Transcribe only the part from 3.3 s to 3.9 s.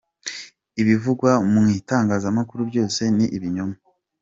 ibinyoma.”